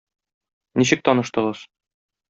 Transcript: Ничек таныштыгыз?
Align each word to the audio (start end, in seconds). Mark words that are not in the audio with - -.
Ничек 0.77 1.05
таныштыгыз? 1.05 1.59